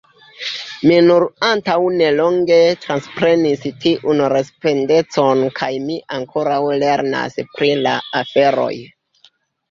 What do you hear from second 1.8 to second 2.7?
nelonge